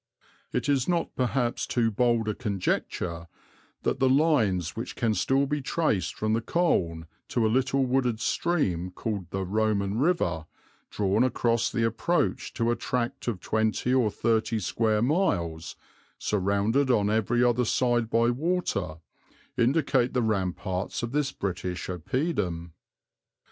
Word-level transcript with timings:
It 0.51 0.67
is 0.67 0.87
not 0.89 1.15
perhaps 1.15 1.67
too 1.67 1.91
bold 1.91 2.27
a 2.27 2.33
conjecture 2.33 3.27
that 3.83 3.99
the 3.99 4.09
lines 4.09 4.75
which 4.75 4.95
can 4.95 5.13
still 5.13 5.45
be 5.45 5.61
traced 5.61 6.15
from 6.15 6.33
the 6.33 6.41
Colne 6.41 7.05
to 7.27 7.45
a 7.45 7.55
little 7.55 7.85
wooded 7.85 8.19
stream 8.19 8.89
called 8.89 9.29
the 9.29 9.45
Roman 9.45 9.99
river, 9.99 10.47
drawn 10.89 11.23
across 11.23 11.71
the 11.71 11.83
approach 11.85 12.51
to 12.55 12.71
a 12.71 12.75
tract 12.75 13.27
of 13.27 13.41
twenty 13.41 13.93
or 13.93 14.09
thirty 14.09 14.57
square 14.57 15.03
miles, 15.03 15.75
surrounded 16.17 16.89
on 16.89 17.11
every 17.11 17.43
other 17.43 17.63
side 17.63 18.09
by 18.09 18.31
water, 18.31 18.95
indicate 19.55 20.13
the 20.15 20.23
ramparts 20.23 21.03
of 21.03 21.11
this 21.11 21.31
British 21.31 21.89
oppidum. 21.89 22.71